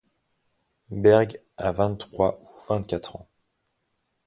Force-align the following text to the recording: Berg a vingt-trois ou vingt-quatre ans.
Berg 0.89 1.39
a 1.57 1.71
vingt-trois 1.73 2.39
ou 2.41 2.49
vingt-quatre 2.67 3.17
ans. 3.17 3.27